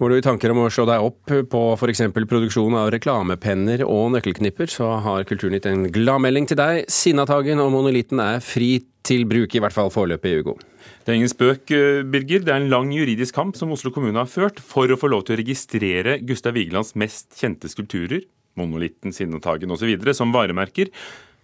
[0.00, 2.00] Går du i tanker om å slå deg opp på f.eks.
[2.16, 6.86] produksjon av reklamepenner og nøkkelknipper, så har Kulturnytt en gladmelding til deg.
[6.88, 10.56] Sinnataggen og monolitten er fri til bruk, i hvert fall foreløpig, Hugo.
[11.04, 12.40] Det er ingen spøk, eh, Birger.
[12.46, 15.26] Det er en lang juridisk kamp som Oslo kommune har ført for å få lov
[15.28, 18.24] til å registrere Gustav Vigelands mest kjente skulpturer,
[18.56, 20.88] monolitten, Sinnataggen osv., som varemerker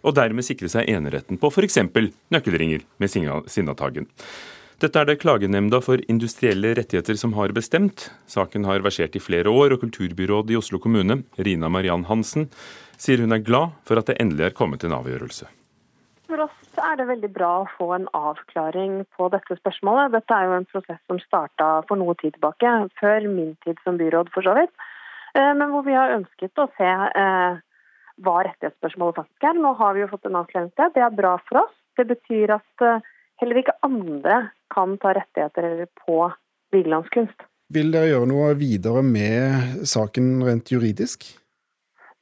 [0.00, 1.76] og dermed sikre seg eneretten på f.eks.
[2.32, 3.18] nøkkelringer med
[3.52, 4.08] Sinnataggen.
[4.76, 8.10] Dette er det Klagenemnda for industrielle rettigheter som har bestemt.
[8.28, 12.50] Saken har versert i flere år, og kulturbyråd i Oslo kommune, Rina Mariann Hansen,
[13.00, 15.48] sier hun er glad for at det endelig er kommet en avgjørelse.
[16.28, 20.12] For oss er det veldig bra å få en avklaring på dette spørsmålet.
[20.12, 23.96] Dette er jo en prosess som starta for noe tid tilbake, før min tid som
[23.96, 24.88] byråd for så vidt.
[25.32, 27.64] Eh, men hvor vi har ønsket å se eh,
[28.28, 29.56] hva rettighetsspørsmålet faktisk er.
[29.56, 30.92] Nå har vi jo fått en avklaring til.
[30.92, 31.76] Det er bra for oss.
[31.96, 34.38] Det betyr at eh, heller ikke andre
[34.72, 36.20] kan ta rettigheter på
[36.74, 37.46] Vigelandskunst.
[37.74, 41.26] Vil dere gjøre noe videre med saken rent juridisk?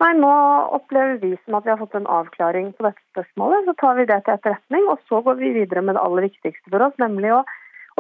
[0.03, 0.31] Nei, nå
[0.75, 3.69] opplever vi som at vi har fått en avklaring på dette spørsmålet.
[3.69, 6.73] Så tar vi det til etterretning, og så går vi videre med det aller viktigste
[6.73, 7.45] for oss, nemlig å,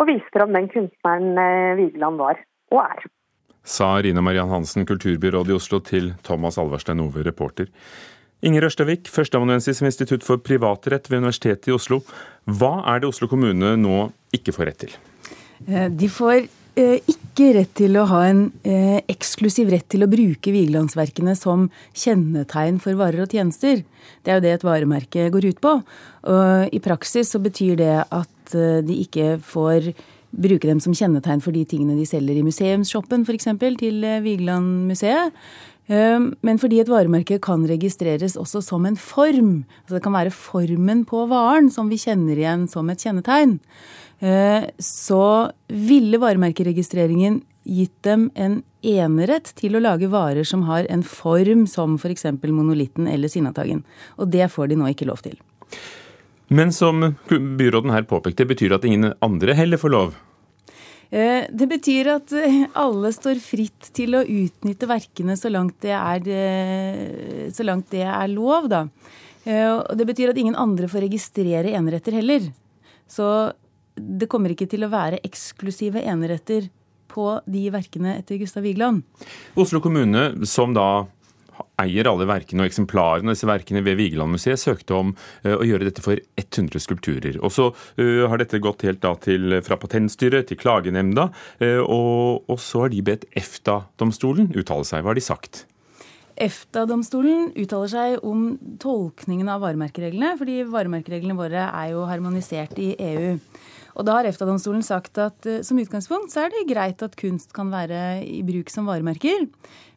[0.00, 2.40] å vise fram den kunstneren eh, Vigeland var
[2.74, 3.06] og er
[3.64, 7.70] sa Rina Mariann Hansen, kulturbyråd i Oslo, til Thomas Alverstein Ove, reporter.
[8.44, 12.02] Inger Ørstavik, førsteamanuensis ved Institutt for privatrett ved Universitetet i Oslo.
[12.44, 14.92] Hva er det Oslo kommune nå ikke får rett til?
[15.64, 16.42] Eh, de får
[16.76, 21.70] eh, ikke rett til å ha en eh, eksklusiv rett til å bruke Vigelandsverkene som
[21.96, 23.80] kjennetegn for varer og tjenester.
[24.20, 25.78] Det er jo det et varemerke går ut på.
[26.28, 28.30] Og I praksis så betyr det at
[28.84, 29.94] de ikke får
[30.34, 33.48] bruke dem som kjennetegn for de tingene de selger i museumsshoppen f.eks.
[33.80, 35.32] til Vigelandmuseet.
[35.86, 40.34] Eh, men fordi et varemerke kan registreres også som en form, altså det kan være
[40.34, 43.58] formen på varen som vi kjenner igjen som et kjennetegn,
[44.24, 51.02] eh, så ville varemerkeregistreringen gitt dem en enerett til å lage varer som har en
[51.04, 52.26] form som f.eks.
[52.44, 53.84] monolitten eller Sinnataggen.
[54.20, 55.38] Og det får de nå ikke lov til.
[56.52, 60.14] Men som byråden her påpekte, betyr det at ingen andre heller får lov?
[61.10, 65.92] Eh, det betyr at eh, alle står fritt til å utnytte verkene så langt det
[65.94, 68.86] er, eh, langt det er lov, da.
[69.44, 72.46] Og det betyr at ingen andre får registrere eneretter heller.
[73.04, 73.26] Så
[73.92, 76.70] det kommer ikke til å være eksklusive eneretter
[77.12, 79.02] på de verkene etter Gustav Vigeland.
[79.60, 81.04] Oslo kommune, som da
[81.82, 85.88] eier alle verkene og eksemplarene av disse verkene ved Vigelandmuseet, søkte om uh, å gjøre
[85.88, 87.38] dette for 100 skulpturer.
[87.42, 91.28] Og så uh, har dette gått helt da til, fra Patentstyret til Klagenemnda,
[91.62, 95.04] uh, og, og, så har de bedt EFTA-domstolen uttale seg.
[95.04, 95.64] Hva har de sagt?
[96.34, 103.36] EFTA-domstolen uttaler seg om tolkningen av varemerkereglene, fordi varemerkereglene våre er jo harmonisert i EU.
[103.94, 107.70] Og da har EFTA-domstolen sagt at som utgangspunkt så er det greit at kunst kan
[107.70, 109.46] være i bruk som varemerker.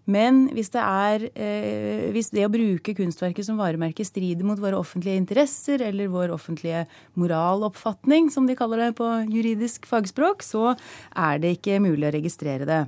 [0.08, 4.80] Men hvis det, er, eh, hvis det å bruke kunstverket som varemerke strider mot våre
[4.80, 6.86] offentlige interesser eller vår offentlige
[7.20, 10.78] moraloppfatning, som de kaller det på juridisk fagspråk, så
[11.12, 12.86] er det ikke mulig å registrere det.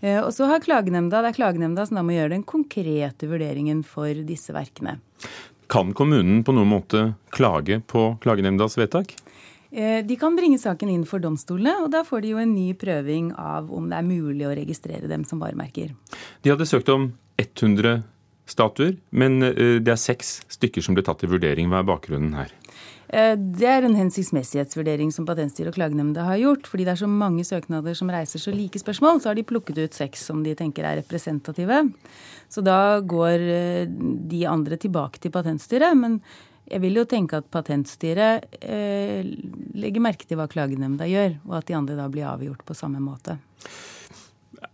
[0.00, 3.84] Eh, og så har klagenemnda, Det er klagenemnda som da må gjøre den konkrete vurderingen
[3.84, 4.96] for disse verkene.
[5.68, 9.12] Kan kommunen på noen måte klage på klagenemndas vedtak?
[9.74, 12.68] Eh, de kan bringe saken inn for domstolene, og da får de jo en ny
[12.78, 15.90] prøving av om det er mulig å registrere dem som varemerker.
[16.46, 17.08] De hadde søkt om
[17.42, 18.04] 100
[18.46, 21.72] statuer, men eh, det er seks stykker som ble tatt i vurdering.
[21.72, 22.54] Hva er bakgrunnen her?
[23.10, 26.70] Eh, det er en hensiktsmessighetsvurdering som Patentstyret og klagenemnda har gjort.
[26.70, 29.82] Fordi det er så mange søknader som reiser så like spørsmål, så har de plukket
[29.82, 31.82] ut seks som de tenker er representative.
[32.46, 33.48] Så da går
[34.30, 35.98] de andre tilbake til Patentstyret.
[35.98, 36.20] men
[36.70, 39.20] jeg vil jo tenke at Patentstyret eh,
[39.76, 43.02] legger merke til hva klagenemnda gjør, og at de andre da blir avgjort på samme
[43.04, 43.36] måte.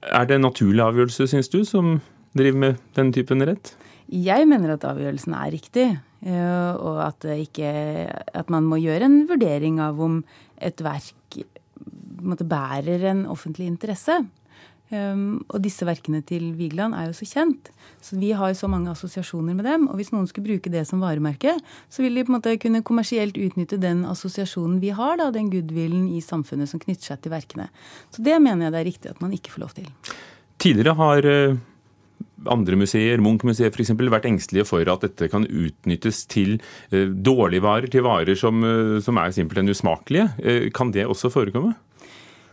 [0.07, 1.99] Er det en naturlig avgjørelse, syns du, som
[2.37, 3.75] driver med den typen rett?
[4.11, 5.87] Jeg mener at avgjørelsen er riktig,
[6.27, 7.71] eh, og at, ikke,
[8.11, 10.23] at man må gjøre en vurdering av om
[10.63, 11.17] et verk
[12.21, 14.21] bærer en offentlig interesse.
[14.91, 17.71] Um, og disse verkene til Vigeland er jo så kjent.
[18.03, 19.87] Så vi har jo så mange assosiasjoner med dem.
[19.87, 21.55] Og hvis noen skulle bruke det som varemerke,
[21.93, 25.51] så vil de på en måte kunne kommersielt utnytte den assosiasjonen vi har, da, den
[25.53, 27.69] goodwillen i samfunnet som knytter seg til verkene.
[28.11, 29.91] Så det mener jeg det er riktig at man ikke får lov til.
[30.61, 31.61] Tidligere har uh,
[32.51, 36.59] andre museer, Munch-museet f.eks., vært engstelige for at dette kan utnyttes til
[36.91, 40.73] dårlige varer, til varer som, uh, som er simpelthen usmakelige.
[40.75, 41.77] Kan det også forekomme?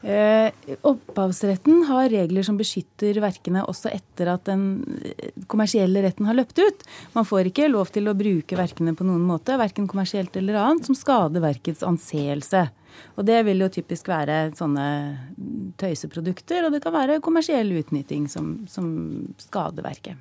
[0.05, 0.51] Eh,
[0.85, 6.61] opphavsretten har regler som beskytter verkene også etter at den eh, kommersielle retten har løpt
[6.61, 6.85] ut.
[7.15, 10.85] Man får ikke lov til å bruke verkene på noen måte, verken kommersielt eller annet,
[10.85, 12.67] som skader verkets anseelse.
[13.17, 14.87] Og det vil jo typisk være sånne
[15.81, 18.87] tøyseprodukter, og det kan være kommersiell utnytting som, som
[19.41, 20.17] skader verket.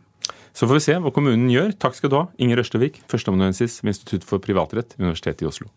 [0.56, 1.74] Så får vi se hva kommunen gjør.
[1.76, 5.68] Takk skal du ha, Inger Ørstevik, førsteamanuensis ved Institutt for privatrett, Universitetet i Oslo.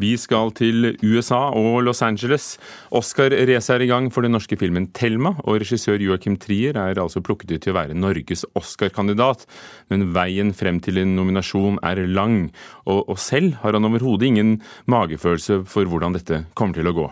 [0.00, 2.54] Vi skal til USA og Los Angeles.
[2.90, 7.20] Oscar-racet er i gang for den norske filmen 'Thelma', og regissør Joachim Trier er altså
[7.20, 9.44] plukket ut til å være Norges Oscar-kandidat.
[9.90, 12.50] Men veien frem til en nominasjon er lang,
[12.86, 17.10] og, og selv har han overhodet ingen magefølelse for hvordan dette kommer til å gå.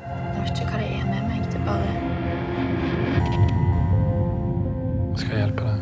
[0.00, 1.40] Jeg vet ikke hva det er med meg.
[1.48, 1.88] Det bare
[5.16, 5.78] Skal jeg hjelpe deg?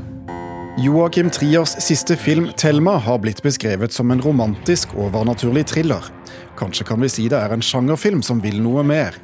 [0.79, 6.18] Joakim Triers siste film 'Thelma' har blitt beskrevet som en romantisk, overnaturlig thriller.
[6.59, 9.17] Kanskje kan vi si det er en sjangerfilm som vil noe mer.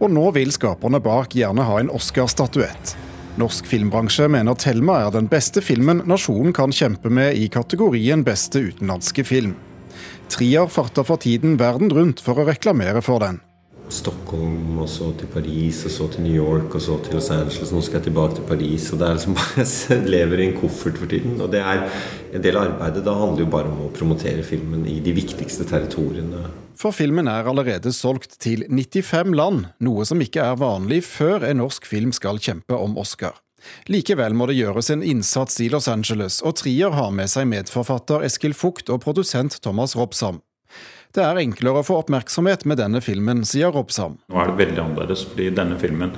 [0.00, 2.94] Og nå vil skaperne bak gjerne ha en Oscar-statuett.
[3.40, 8.58] Norsk filmbransje mener 'Thelma' er den beste filmen nasjonen kan kjempe med i kategorien beste
[8.58, 9.54] utenlandske film.
[10.28, 13.40] Trier farter for tiden verden rundt for å reklamere for den.
[13.92, 17.72] Stockholm, og så til Paris, og så til New York, og så til Los Angeles.
[17.74, 18.88] Nå skal jeg tilbake til Paris.
[18.92, 21.40] og Det er liksom bare Jeg lever i en koffert for tiden.
[21.40, 21.84] Og det er
[22.34, 23.04] en del av arbeidet.
[23.04, 26.46] Da handler jo bare om å promotere filmen i de viktigste territoriene.
[26.80, 31.60] For filmen er allerede solgt til 95 land, noe som ikke er vanlig før en
[31.60, 33.36] norsk film skal kjempe om Oscar.
[33.92, 38.24] Likevel må det gjøres en innsats i Los Angeles, og Trier har med seg medforfatter
[38.24, 40.40] Eskil Fugt og produsent Thomas Robsam.
[41.10, 44.20] Det er enklere å få oppmerksomhet med denne filmen, sier Robsam.
[44.30, 46.12] Nå er det veldig annerledes, fordi denne filmen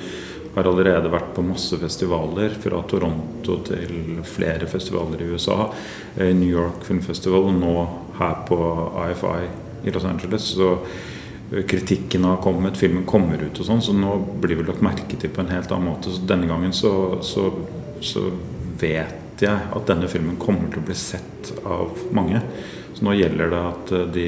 [0.53, 5.71] har allerede vært på masse festivaler, fra Toronto til flere festivaler i USA,
[6.19, 7.73] eh, New York Film Festival og nå
[8.19, 8.59] her på
[9.07, 10.51] IFI i Los Angeles.
[10.59, 14.85] Så eh, kritikken har kommet, filmen kommer ut og sånn, så nå blir vi lagt
[14.85, 16.13] merke til på en helt annen måte.
[16.13, 16.93] Så denne gangen så,
[17.25, 17.49] så,
[18.05, 18.29] så
[18.83, 22.45] vet jeg at denne filmen kommer til å bli sett av mange.
[23.03, 24.27] Nå gjelder det at eh, de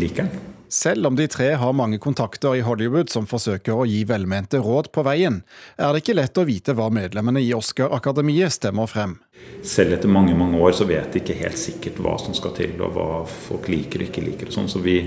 [0.00, 0.44] liker den.
[0.68, 4.88] Selv om de tre har mange kontakter i Hollywood som forsøker å gi velmente råd
[4.92, 5.38] på veien,
[5.78, 9.14] er det ikke lett å vite hva medlemmene i Oscar-akademiet stemmer frem.
[9.62, 12.74] Selv etter mange mange år så vet de ikke helt sikkert hva som skal til,
[12.82, 14.50] og hva folk liker og ikke liker.
[14.50, 14.98] og sånn, Så vi,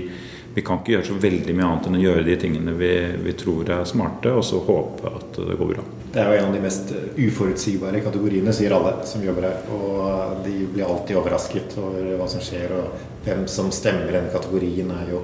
[0.54, 2.92] vi, kan ikke gjøre så veldig mye annet enn å gjøre de tingene vi,
[3.24, 5.84] vi tror er smarte, og så håpe at det går bra.
[6.10, 9.60] Det er jo en av de mest uforutsigbare kategoriene, sier alle som jobber her.
[9.76, 14.34] Og de blir alltid overrasket over hva som skjer, og hvem som stemmer i denne
[14.34, 15.22] kategorien, er jo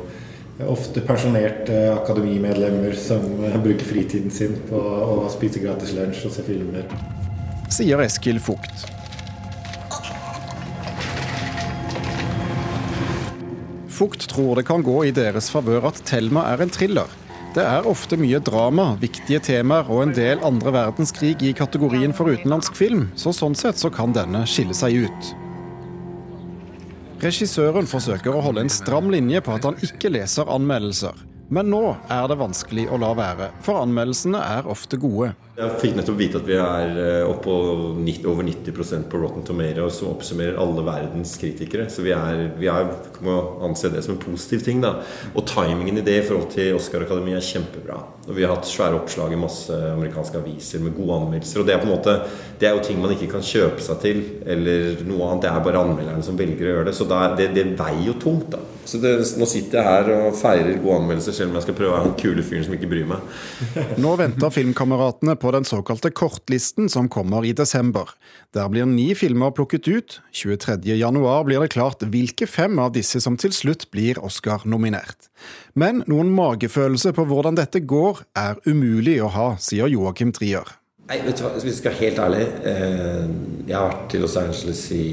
[0.73, 3.27] ofte pensjonerte akademimedlemmer som
[3.65, 6.87] bruker fritiden sin på å spise gratis lunsj og se filmer.
[7.73, 8.96] Sier Eskil Fugt.
[13.97, 17.09] Fugt tror det kan gå i deres favør at Thelma er en thriller.
[17.57, 22.29] Det er ofte mye drama, viktige temaer og en del andre verdenskrig i kategorien for
[22.29, 25.31] utenlandsk film, så sånn sett så kan denne skille seg ut.
[27.25, 31.17] Regissøren forsøker å holde en stram linje på at han ikke leser anmeldelser.
[31.49, 31.81] Men nå
[32.13, 35.33] er det vanskelig å la være, for anmeldelsene er ofte gode.
[35.57, 39.99] Jeg fikk nettopp vite at vi er oppå oppe på over 90% på Rotten Tomatoes,
[39.99, 41.87] som oppsummerer alle verdens kritikere.
[41.89, 42.91] Så vi, er, vi er,
[43.25, 44.83] må anse det som en positiv ting.
[44.85, 44.99] da.
[45.33, 48.03] Og timingen i det i forhold til Oscar-akademiet er kjempebra.
[48.27, 51.63] Og Vi har hatt svære oppslag i masse amerikanske aviser med gode anmeldelser.
[51.63, 52.19] Og det er på en måte,
[52.61, 55.47] det er jo ting man ikke kan kjøpe seg til, eller noe annet.
[55.47, 56.97] Det er bare anmelderne som velger å gjøre det.
[56.99, 58.61] Så det, det veier jo tungt, da.
[58.87, 61.91] Så det, nå sitter jeg her og feirer gode anmeldelser, selv om jeg skal prøve
[61.91, 63.33] å være den kule fyren som ikke bryr meg.
[64.05, 68.11] Nå venter Filmkameratene på den såkalte kortlisten som kommer i desember.
[68.55, 70.21] Der blir ni filmer plukket ut.
[70.33, 75.31] 23.1 blir det klart hvilke fem av disse som til slutt blir Oscar-nominert.
[75.75, 80.67] Men noen magefølelse på hvordan dette går, er umulig å ha, sier Joakim Trier.
[81.07, 83.27] Nei, vet du hva, Hvis vi skal være helt ærlig eh,
[83.69, 85.05] Jeg har vært til Los Angeles i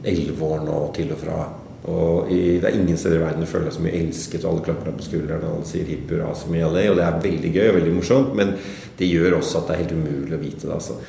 [0.00, 1.42] elleve år nå, til og fra.
[1.90, 4.52] Og i, Det er ingen steder i verden du føler deg så mye elsket, og
[4.52, 6.84] alle klapper deg på skulderen og alle sier hipp hurra som i LA.
[6.92, 8.54] Og det er veldig gøy og veldig morsomt, men
[8.98, 10.76] det gjør også at det er helt umulig å vite det.
[10.76, 11.00] altså.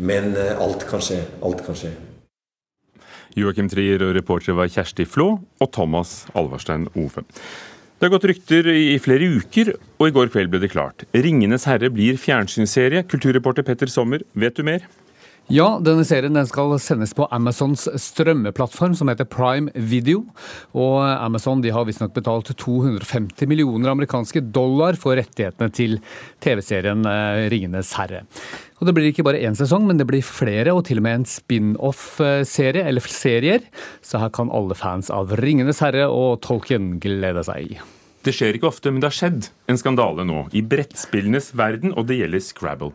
[0.00, 1.20] Men eh, alt kan skje.
[1.44, 1.92] Alt kan skje.
[3.36, 7.24] Joakim Trier og reportere var Kjersti Flå og Thomas Alvarstein Ove.
[8.02, 11.04] Det har gått rykter i flere uker, og i går kveld ble det klart.
[11.14, 13.04] 'Ringenes herre' blir fjernsynsserie.
[13.06, 14.82] Kulturreporter Petter Sommer, vet du mer?
[15.52, 20.22] Ja, denne serien den skal sendes på Amazons strømmeplattform som heter Prime Video.
[20.72, 25.98] Og Amazon de har visstnok betalt 250 millioner amerikanske dollar for rettighetene til
[26.40, 28.24] TV-serien eh, 'Ringenes herre'.
[28.80, 31.20] Og Det blir ikke bare én sesong, men det blir flere, og til og med
[31.20, 33.60] en spin-off-serie, eller serier.
[34.00, 37.76] Så her kan alle fans av 'Ringenes herre' og Tolkien glede seg.
[38.22, 40.44] Det skjer ikke ofte, men det har skjedd en skandale nå.
[40.54, 42.92] I brettspillenes verden, og det gjelder Scrabble.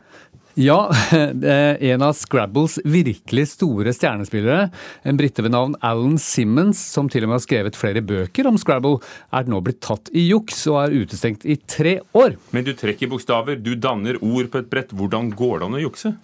[0.59, 0.91] Ja,
[1.79, 4.71] en av Scrabbles virkelig store stjernespillere,
[5.05, 8.57] en brite ved navn Alan Simmons, som til og med har skrevet flere bøker om
[8.57, 8.97] Scrabble,
[9.37, 12.39] er nå blitt tatt i juks og er utestengt i tre år.
[12.57, 14.97] Men du trekker bokstaver, du danner ord på et brett.
[14.97, 16.15] Hvordan går det an å jukse?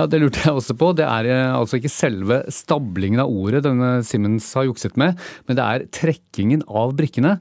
[0.00, 0.94] Ja, Det lurte jeg også på.
[0.96, 5.58] Det er eh, altså ikke selve stablingen av ordet denne Simmons har jukset med, men
[5.58, 7.34] det er trekkingen av brikkene.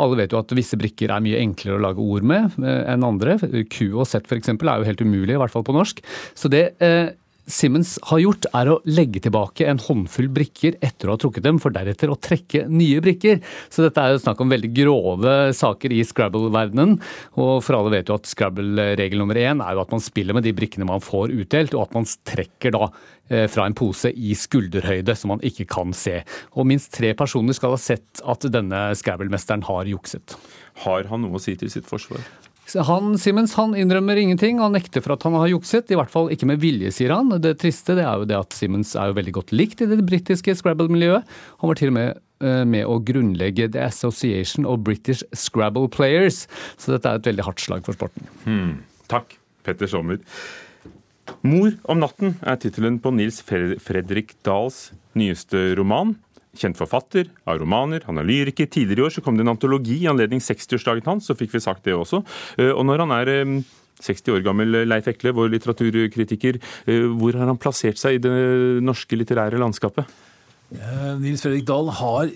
[0.00, 3.04] Alle vet jo at visse brikker er mye enklere å lage ord med eh, enn
[3.04, 3.36] andre.
[3.68, 4.54] Q og Z f.eks.
[4.54, 6.00] er jo helt umulig, i hvert fall på norsk.
[6.32, 7.12] Så det eh,
[7.46, 11.60] Simmons har gjort, er å legge tilbake en håndfull brikker etter å ha trukket dem,
[11.62, 13.38] for deretter å trekke nye brikker.
[13.70, 16.96] Så dette er jo snakk om veldig grove saker i Scrabble-verdenen.
[17.38, 20.46] Og for alle vet jo at Scrabble-regel nummer én er jo at man spiller med
[20.46, 24.34] de brikkene man får utdelt, og at man trekker da eh, fra en pose i
[24.34, 26.18] skulderhøyde, som man ikke kan se.
[26.58, 30.34] Og minst tre personer skal ha sett at denne Scrabble-mesteren har jukset.
[30.82, 32.26] Har han noe å si til sitt forsvar?
[32.74, 35.90] Han, Simmons han innrømmer ingenting, han nekter for at han har jukset.
[35.92, 37.30] I hvert fall ikke med vilje, sier han.
[37.42, 40.00] Det triste det er jo det at Simmons er jo veldig godt likt i det
[40.06, 41.26] britiske Scrabble-miljøet.
[41.62, 46.44] Han var til og med eh, med å grunnlegge The Association of British Scrabble Players.
[46.74, 48.26] Så dette er et veldig hardt slag for sporten.
[48.44, 48.78] Hmm.
[49.12, 50.18] Takk, Petter Sommer.
[51.42, 56.14] 'Mor om natten' er tittelen på Nils Fredrik Dahls nyeste roman.
[56.56, 58.68] Kjent forfatter av romaner, han er lyriker.
[58.70, 61.62] Tidligere i år så kom det en antologi i anledning 60-årsdagen hans, så fikk vi
[61.64, 62.22] sagt det også.
[62.60, 63.32] Eh, og når han er
[64.04, 68.34] 60 år gammel Leif Ekle, vår litteraturkritiker, eh, hvor har han plassert seg i det
[68.84, 70.08] norske litterære landskapet?
[70.74, 72.32] Eh, Nils Fredrik Dahl har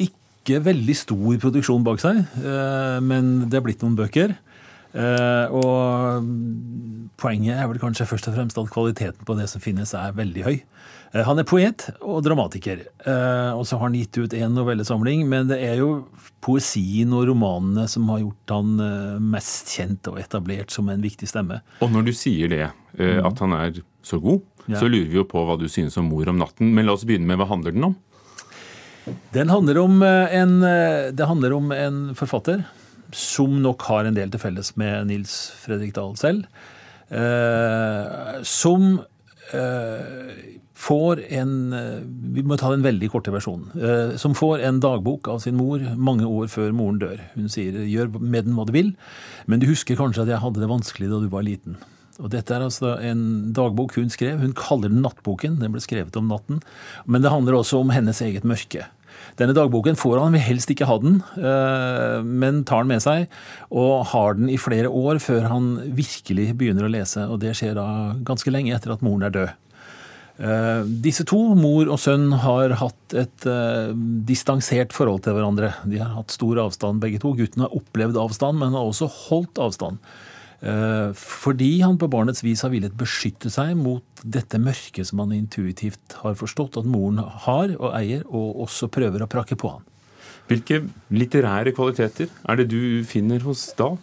[0.00, 2.22] ikke veldig stor produksjon bak seg,
[3.04, 4.32] men det er blitt noen bøker.
[4.90, 6.26] Og
[7.20, 10.46] poenget er vel kanskje først og fremst at kvaliteten på det som finnes, er veldig
[10.46, 10.56] høy.
[11.12, 15.26] Eh, han er poet og dramatiker, eh, og så har han gitt ut én novellesamling.
[15.30, 15.90] Men det er jo
[16.44, 21.28] poesien og romanene som har gjort han eh, mest kjent og etablert som en viktig
[21.30, 21.60] stemme.
[21.82, 22.68] Og når du sier det,
[23.00, 24.80] at han er så god, ja.
[24.80, 26.72] så lurer vi jo på hva du synes om 'Mor om natten'.
[26.74, 27.94] Men la oss begynne med hva handler den om?
[29.32, 30.60] Den handler om en,
[31.16, 32.66] det handler om en forfatter
[33.16, 36.46] som nok har en del til felles med Nils Fredrik Dahl selv.
[37.10, 39.00] Eh, som
[39.50, 40.34] eh,
[40.78, 43.72] får en eh, Vi må ta den veldig korte versjonen.
[44.20, 47.18] Som får en dagbok av sin mor mange år før moren dør.
[47.34, 48.94] Hun sier 'gjør med den hva du vil',
[49.46, 51.80] men du husker kanskje at jeg hadde det vanskelig da du var liten.
[52.20, 54.40] Og Dette er altså en dagbok hun skrev.
[54.40, 55.56] Hun kaller den Nattboken.
[55.60, 56.60] Den ble skrevet om natten.
[57.06, 58.84] Men det handler også om hennes eget mørke.
[59.40, 63.30] Denne dagboken får han, vil helst ikke ha den, eh, men tar den med seg.
[63.72, 67.24] Og har den i flere år før han virkelig begynner å lese.
[67.24, 67.86] Og det skjer da
[68.26, 69.54] ganske lenge etter at moren er død.
[70.40, 73.92] Eh, disse to, mor og sønn, har hatt et uh,
[74.28, 75.74] distansert forhold til hverandre.
[75.88, 77.34] De har hatt stor avstand, begge to.
[77.36, 80.00] Gutten har opplevd avstand, men har også holdt avstand.
[80.60, 85.32] Uh, fordi han på barnets vis har villet beskytte seg mot dette mørket som han
[85.32, 89.86] intuitivt har forstått at moren har og eier, og også prøver å prakke på han.
[90.50, 90.82] Hvilke
[91.14, 93.96] litterære kvaliteter er det du finner hos Dahl?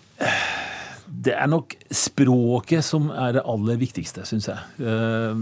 [1.07, 4.59] Det er nok språket som er det aller viktigste, syns jeg.
[4.83, 5.39] Eh,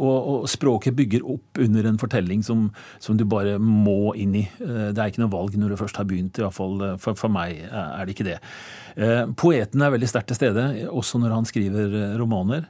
[0.00, 2.66] og, språket bygger opp under en fortelling som,
[3.02, 4.44] som, du bare må inn i.
[4.60, 6.98] Eh, det er ikke noe valg når du først har begynt, i hvert fall eh,
[7.00, 8.38] for, for meg er det ikke det.
[9.40, 12.66] Poeten er veldig sterkt til stede, også når han skriver romaner.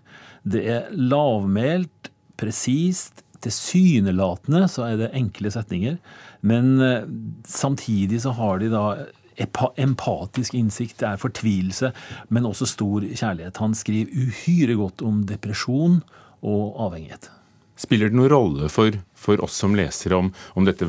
[0.47, 5.97] Det er lavmælt, presist, tilsynelatende så er det enkle setninger.
[6.45, 6.77] Men
[7.49, 8.85] samtidig så har de da
[9.40, 11.92] empatisk innsikt, det er fortvilelse,
[12.28, 13.61] men også stor kjærlighet.
[13.62, 16.00] Han skriver uhyre godt om depresjon
[16.40, 17.30] og avhengighet.
[17.80, 20.28] Spiller det noen rolle for, for oss som leser om,
[20.59, 20.88] om dette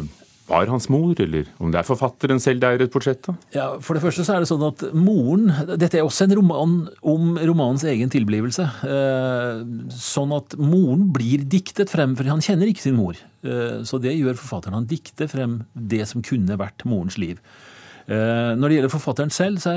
[0.52, 3.38] var hans mor, eller om det er forfatteren selv det er et portrett av?
[3.56, 6.76] Ja, For det første så er det sånn at moren Dette er også en roman
[7.08, 8.68] om romanens egen tilblivelse.
[8.88, 9.62] Eh,
[9.96, 13.20] sånn at moren blir diktet frem, for han kjenner ikke sin mor.
[13.46, 14.82] Eh, så det gjør forfatteren.
[14.82, 17.40] Han dikter frem det som kunne vært morens liv.
[18.08, 19.74] Eh, når det gjelder forfatteren selv, så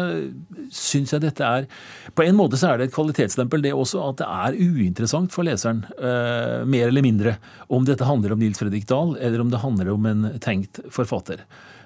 [0.72, 1.66] syns jeg dette er
[2.16, 5.46] På en måte så er det et kvalitetsstempel, det også, at det er uinteressant for
[5.46, 7.36] leseren, eh, mer eller mindre,
[7.68, 11.44] om dette handler om Nils Fredrik Dahl, eller om det handler om en tenkt forfatter.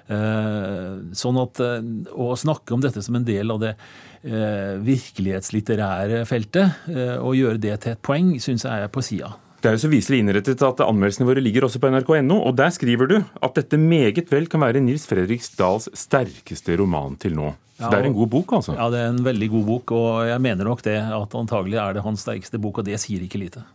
[0.09, 3.75] Eh, sånn at å snakke om dette som en del av det
[4.19, 6.89] virkelighetslitterære feltet,
[7.23, 9.29] og gjøre det til et poeng, syns jeg er på sida.
[9.59, 12.69] Det er jo så viselig innrettet at Anmeldelsene våre ligger også på nrk.no, og der
[12.71, 17.51] skriver du at dette meget vel kan være Nils Fredrik Dahls sterkeste roman til nå.
[17.75, 18.75] Så ja, Det er en god bok, altså?
[18.77, 21.97] Ja, det er en veldig god bok, og jeg mener nok det at antagelig er
[21.97, 23.65] det hans sterkeste bok, og det sier ikke lite.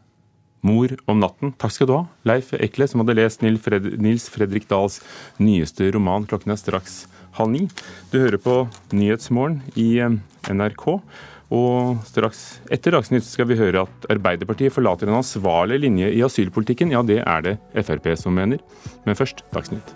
[0.64, 1.52] Mor om natten.
[1.60, 5.02] Takk skal du ha, Leif Ekle, som hadde lest Nils Fredrik Dahls
[5.36, 6.24] nyeste roman.
[6.24, 7.02] Klokken er straks
[7.36, 7.66] halv ni.
[8.08, 8.56] Du hører på
[8.96, 10.16] Nyhetsmorgen i eh,
[10.48, 10.86] NRK.
[11.52, 16.94] Og straks etter Dagsnytt skal vi høre at Arbeiderpartiet forlater en ansvarlig linje i asylpolitikken.
[16.94, 18.62] Ja, det er det Frp som mener.
[19.04, 19.94] Men først Dagsnytt.